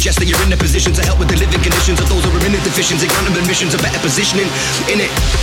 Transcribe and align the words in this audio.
suggest 0.00 0.18
that 0.18 0.24
you're 0.24 0.42
in 0.48 0.50
a 0.50 0.56
position 0.56 0.94
to 0.94 1.02
help 1.04 1.18
with 1.18 1.28
the 1.28 1.36
living 1.36 1.60
conditions 1.60 2.00
of 2.00 2.08
those 2.08 2.24
who 2.24 2.32
are 2.32 2.46
in 2.46 2.52
the 2.52 2.62
deficiency, 2.64 3.06
grant 3.06 3.28
them 3.28 3.36
admissions, 3.36 3.74
of 3.74 3.82
better 3.82 4.00
positioning 4.00 4.48
in 4.88 4.96
it. 4.96 5.39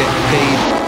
get 0.00 0.08
paid. 0.30 0.79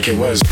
Like 0.00 0.08
it 0.08 0.16
was. 0.18 0.49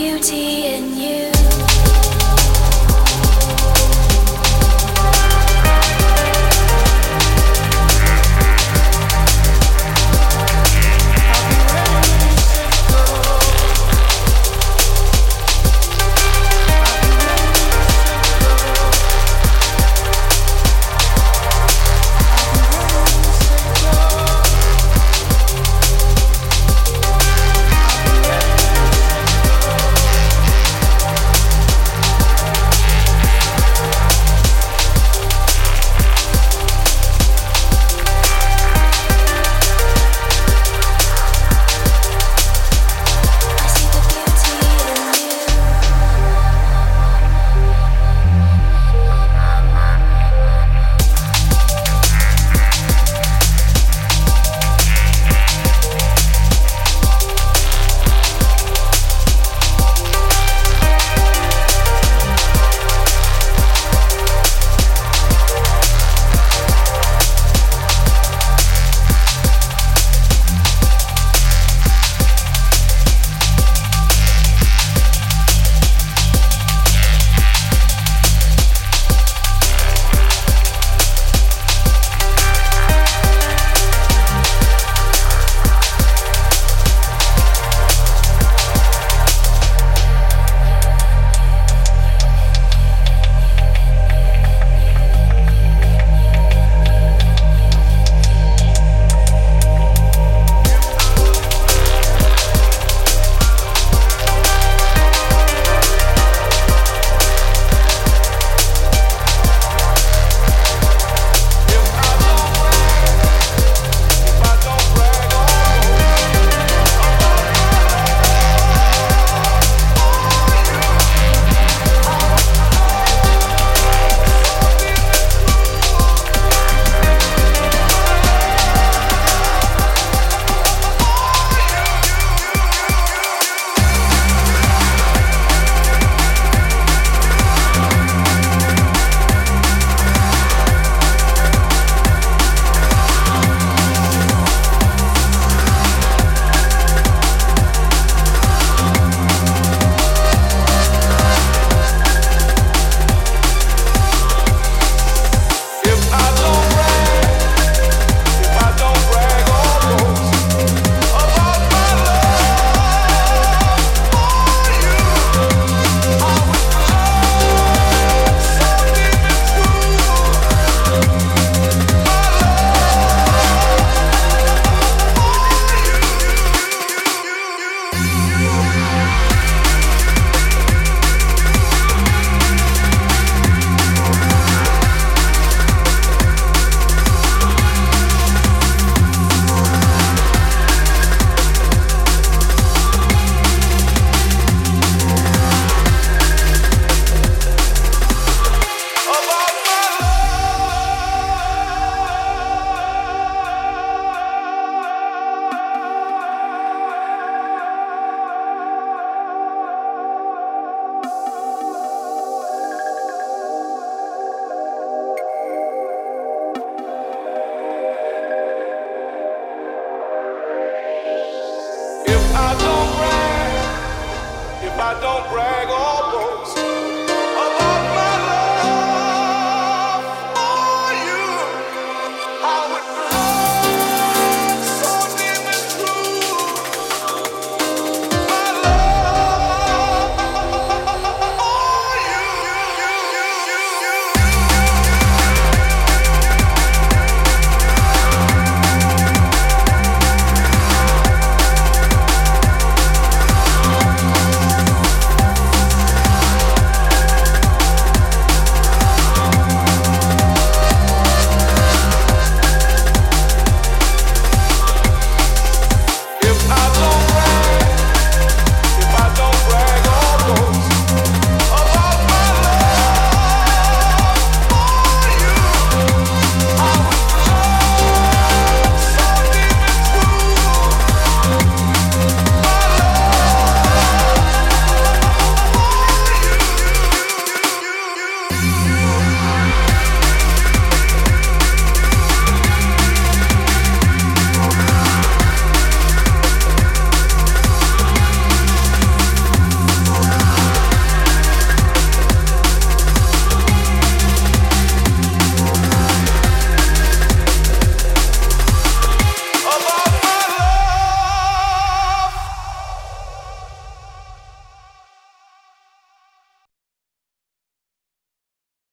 beauty 0.00 0.64
in 0.64 0.96
you. 0.96 1.39